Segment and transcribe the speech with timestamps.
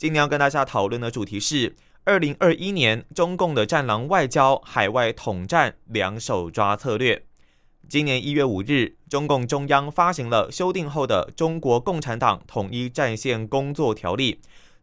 [0.00, 7.22] 今天要跟大家讨论的主题是二零二一年中共的战狼外交、海外统战两手抓策略。
[7.86, 14.32] 今年一月五日，中共中央发行了修订后的《中国共产党统一战线工作条例》，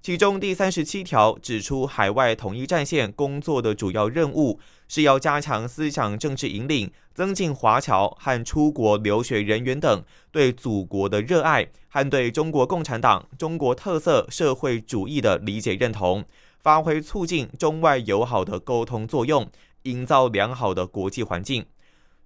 [0.01, 16.23] 其中第三十七条指出，海外统一战线工作的主要任务是要加强思想政治引领，增进华侨和出国留学人员等对祖国的热爱和对中国共产党、中国特色社会主义的理解认同，
[16.61, 19.45] 发挥促进中外友好的沟通作用，
[19.83, 21.65] 营造良好的国际环境。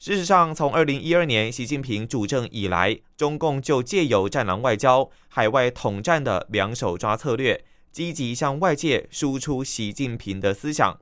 [0.02, 11.00] 事实上，从二零一二年习近平主政以来，中共就借由“战狼外交”、海外统战的两手抓策略，积极向外界输出习近平的思想。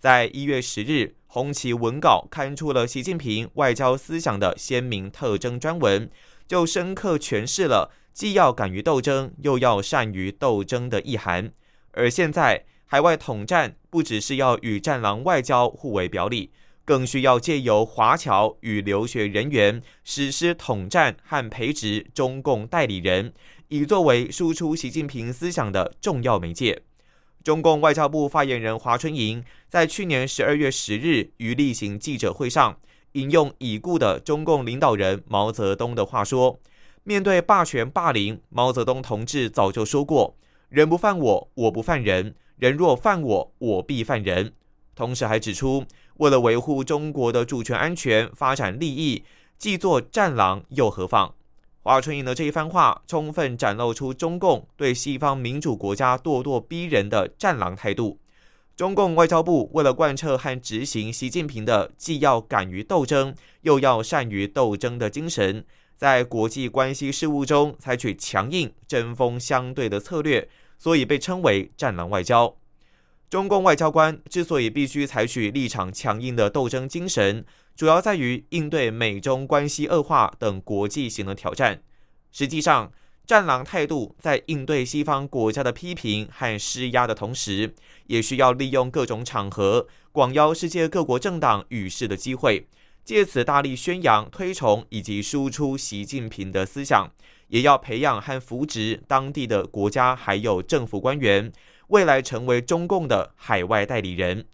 [0.00, 6.10] 在一月十日，红旗文稿刊出了习近平外交思想的鲜明特征专文，
[6.48, 11.52] 就深刻诠释了既要敢于斗争，又要善于斗争的意涵。
[11.92, 16.50] 而现在，海外统战不只是要与“战狼外交”互为表里。
[16.90, 23.32] 更需要借由华侨与留学人员实施统战和培植中共代理人，
[23.68, 26.82] 以作为输出习近平思想的重要媒介。
[27.44, 32.76] 中共外交部发言人华春莹在去年十二月十日于例行记者会上，
[33.12, 36.58] 引用已故的中共领导人毛泽东的话说
[37.04, 40.36] ：“面对霸权霸凌，毛泽东同志早就说过，
[40.68, 44.54] 人不犯我，我不犯人；人若犯我，我必犯人。”
[44.96, 45.86] 同时还指出。
[46.20, 49.24] 为了维护中国的主权安全、发展利益，
[49.58, 51.34] 既做战狼又何妨？
[51.82, 58.18] 华春莹的这一番话，充分展露出中共对西方民主国家咄咄逼人的战狼态度。
[58.76, 65.64] 中共外交部为了贯彻和执行习近平的既要敢于斗争，又要善于斗争的精神，
[65.96, 72.54] 在国际关系事务中采取强硬、针锋相对的策略，所以被称为战狼外交。
[73.30, 77.44] 中共外交官之所以必须采取立场强硬的斗争精神，
[77.76, 81.80] 主要在于应对美中关系恶化等国际型的挑战。
[82.32, 82.90] 实际上，
[83.24, 87.72] 战狼态度在应对西方国家的批评和施压的同时，
[88.08, 92.66] 也需要利用各种场合，广邀世界各国政党与世的机会，
[93.04, 97.08] 借此大力宣扬、推崇以及输出习近平的思想，
[97.46, 101.52] 也要培养和扶植当地的国家还有政府官员。
[101.90, 104.44] 未来成为中共的海外代理人。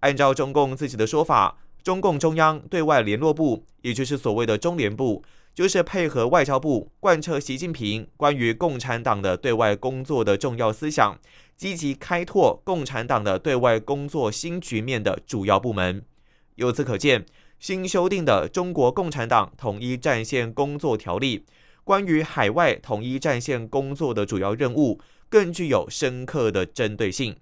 [0.00, 5.22] 按照中共自己的说法，中共中央对外联络部，也就是所谓的中联部，
[5.54, 11.18] 就是配合外交部贯彻习近平关于共产党的对外工作的重要思想，
[11.56, 16.02] 积极开拓共产党的对外工作新局面的主要部门。
[16.56, 17.24] 由此可见，
[17.60, 21.38] 新修订的《中国共产党统一战线工作条例》
[21.84, 25.00] 关于海外统一战线工作的主要任务。
[25.30, 27.36] 更具有深刻的针对性。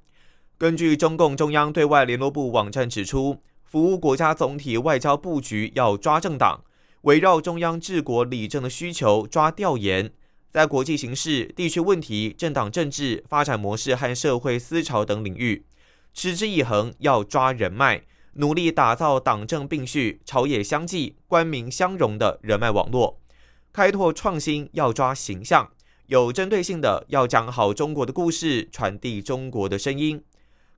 [0.59, 6.63] 根据中共中央对外联络部网站指出，服务国家总体外交布局要抓政党，
[7.03, 10.13] 围绕中央治国理政的需求抓调研，
[10.51, 15.65] 在国际形势、地区问题、政党政治发展模式和社会思潮等领域
[16.13, 18.03] 持之以恒要抓人脉，
[18.35, 23.21] 努力打造党政并蓄、朝野相继、官民相融的人脉网络，
[23.73, 25.71] 开拓创新要抓形象。
[26.09, 30.25] 有针对性的要讲好中国的故事，传递中国的声音。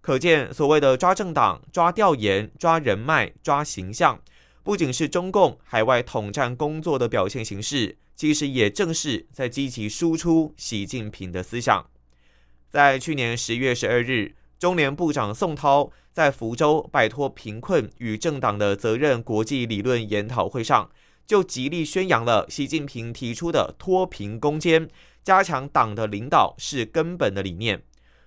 [0.01, 4.21] 可见，所谓的抓政党、抓调研、抓人脉、抓形象，
[4.65, 11.87] 不仅是中共海外统战工作的表现形式，其实也正是在积极输出习近平的思想。
[12.69, 20.91] 在去年十月十二日，中联部长宋涛在福州摆脱贫困与政党的责任国际理论研讨会上，
[21.27, 24.89] 就极力宣扬了习近平提出的脱贫攻坚。
[25.23, 27.83] 加强党的领导是根本的理念。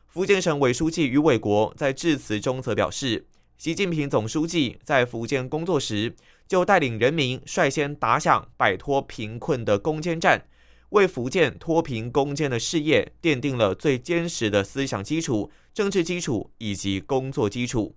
[0.07, 3.25] 福建省委书记于伟国在致辞中则表示，
[3.57, 6.15] 习近平总书记在福建工作时，
[6.47, 10.45] 就带领人民率先打响摆脱贫困的攻坚战，
[10.89, 17.95] 为福建脱贫攻坚的事业奠定了最坚实的思想基础、政治基础以及工作基础。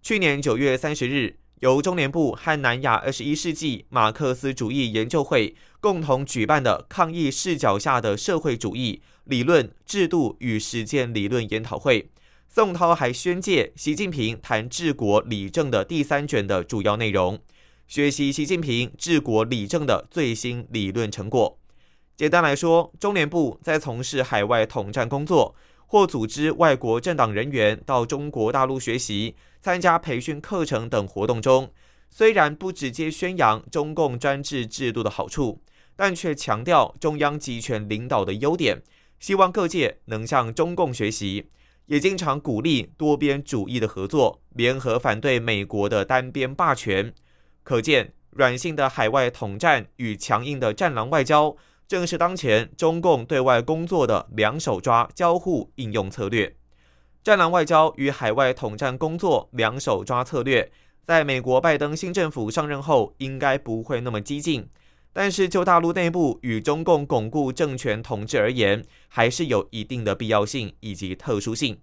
[0.00, 1.36] 去年九月三十日。
[1.60, 12.08] 由中联部和南亚二十一世纪马克思主义研究会共同举办的“抗疫视角下的社会主义理论、制度与实践理论”研讨会，
[12.48, 17.38] 宋涛还宣介习近平谈治国理政的第三卷的主要内容，
[17.86, 21.58] 学习习近平治国理政的最新理论成果。
[22.16, 25.54] 简单来说，中联部在从事海外统战工作
[25.90, 31.72] 或组织外国政党人员到中国大陆学习、参加培训课程等活动中，
[32.08, 35.60] 虽然不直接宣扬中共专制制度的好处，
[35.96, 38.80] 但却强调中央集权领导的优点，
[39.18, 41.50] 希望各界能向中共学习。
[41.86, 47.12] 也经常鼓励多边主义的合作，联合反对美国的单边霸权。
[47.64, 51.56] 可见，软性的海外统战与强硬的战狼外交，
[51.90, 56.54] 正是当前中共对外工作的两手抓交互应用策略。
[57.24, 60.70] 战狼外交与海外统战工作两手抓策略，
[61.02, 64.68] 在美国拜登新政府上任后，应该不会那么激进。
[65.12, 71.76] 但是，就大陆内部与中共巩固政权统治而言，还是有一定的必要性以及特殊性。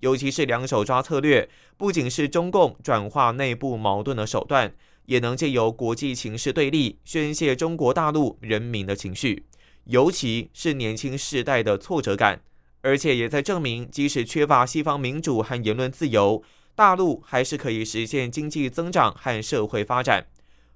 [0.00, 4.74] 尤其是两手抓策略，不仅是中共转化内部矛盾的手段，
[5.06, 9.44] 也能借由国际情势对立，宣泄中国大陆人民的情绪，
[9.84, 12.42] 尤其是年轻世代的挫折感。
[12.82, 16.42] 而且也在证明，即使缺乏西方民主和言论自由，
[16.74, 20.26] 大陆还是可以实现经济增长和社会发展。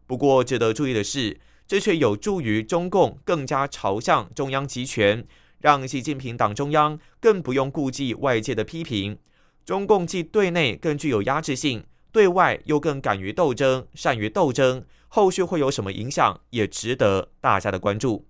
[0.06, 1.40] 不过，值得注意的是。
[1.68, 5.26] 这却有助于中共更加朝向中央集权，
[5.60, 9.18] 让习近平党中央更不用顾忌外界的批评。
[9.64, 11.82] 中共既对内更具有压制性，
[12.16, 14.82] 对外又更敢于斗争、善于斗争。
[15.08, 18.26] 后续会有什么影响，也值得大家的关注。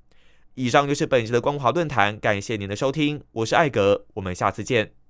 [0.55, 5.06] 以上就是本期的光华论坛，感谢您的收听，我是艾格，我们下次见。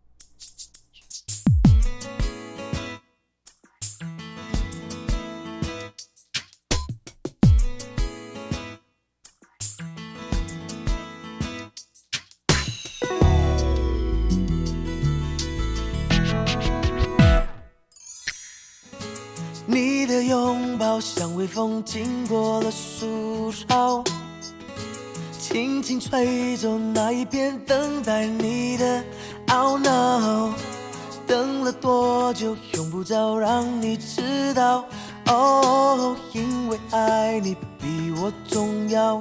[21.00, 24.02] 像微风经过了树梢，
[25.38, 29.04] 轻轻吹走那一片等待你的
[29.48, 30.52] 懊恼。
[31.26, 34.84] 等了多久，用不着让你知道。
[35.26, 39.20] 哦，因为爱你比我重要。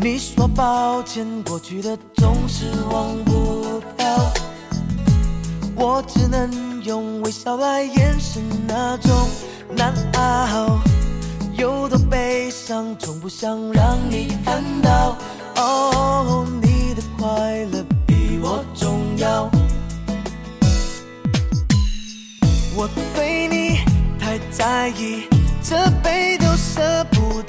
[0.00, 4.32] 你说抱歉，过去的总是忘不掉。
[5.76, 6.71] 我只能。
[6.84, 9.28] 用微笑来掩饰那种
[9.70, 10.80] 难熬，
[11.56, 15.16] 有多悲伤，从不想让你看到。
[15.56, 17.28] 哦，你的快
[17.66, 19.48] 乐比我重要。
[22.74, 23.78] 我对你
[24.18, 25.28] 太在意，
[25.62, 27.41] 这杯都舍不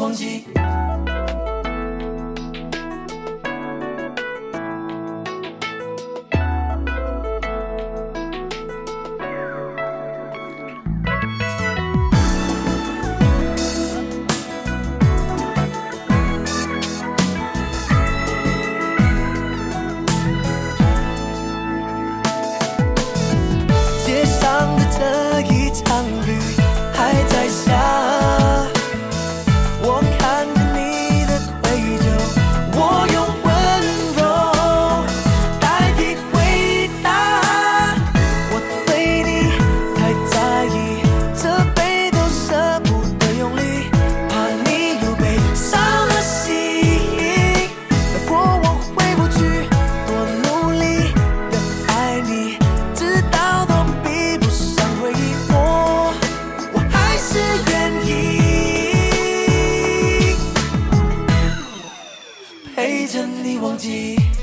[0.00, 0.79] 忘记。
[63.10, 64.39] 将你忘记。